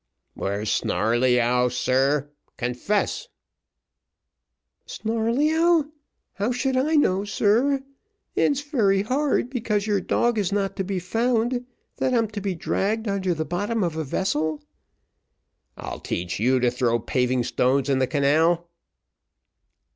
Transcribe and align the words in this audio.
"Where's 0.33 0.71
Snarleyyow, 0.71 1.67
sir? 1.69 2.31
confess." 2.57 3.27
"Snarleyyow 4.87 5.91
how 6.33 6.51
should 6.51 6.75
I 6.75 6.95
know, 6.95 7.23
sir? 7.23 7.83
it's 8.35 8.61
very 8.61 9.03
hard, 9.03 9.51
because 9.51 9.85
your 9.85 10.01
dog 10.01 10.39
is 10.39 10.51
not 10.51 10.75
to 10.77 10.83
be 10.83 10.97
found, 10.97 11.67
that 11.97 12.15
I'm 12.15 12.29
to 12.29 12.41
be 12.41 12.55
dragged 12.55 13.07
under 13.07 13.35
the 13.35 13.45
bottom 13.45 13.83
of 13.83 13.95
a 13.95 14.03
vessel." 14.03 14.63
"I'll 15.77 15.99
teach 15.99 16.39
you 16.39 16.59
to 16.61 16.71
throw 16.71 16.97
paving 16.97 17.43
stones 17.43 17.87
in 17.87 17.99
the 17.99 18.07
canal." 18.07 18.71